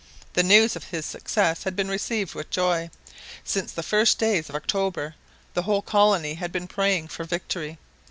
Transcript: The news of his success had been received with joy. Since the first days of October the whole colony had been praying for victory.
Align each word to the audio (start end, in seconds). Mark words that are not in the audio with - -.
The 0.33 0.41
news 0.41 0.75
of 0.75 0.85
his 0.85 1.05
success 1.05 1.61
had 1.63 1.75
been 1.75 1.87
received 1.87 2.33
with 2.33 2.49
joy. 2.49 2.89
Since 3.43 3.71
the 3.71 3.83
first 3.83 4.17
days 4.17 4.49
of 4.49 4.55
October 4.55 5.13
the 5.53 5.61
whole 5.61 5.83
colony 5.83 6.33
had 6.33 6.51
been 6.51 6.67
praying 6.67 7.09
for 7.09 7.23
victory. 7.23 7.77